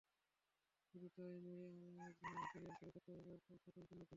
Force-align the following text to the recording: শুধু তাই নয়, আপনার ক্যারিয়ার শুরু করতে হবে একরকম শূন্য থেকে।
শুধু 0.87 1.07
তাই 1.15 1.35
নয়, 1.45 1.65
আপনার 2.09 2.45
ক্যারিয়ার 2.51 2.77
শুরু 2.79 2.91
করতে 2.91 3.09
হবে 3.11 3.29
একরকম 3.33 3.57
শূন্য 3.65 3.79
থেকে। 3.89 4.05